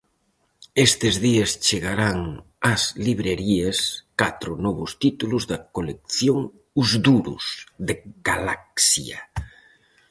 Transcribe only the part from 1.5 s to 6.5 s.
chegarán ás librerías catro novos títulos da colección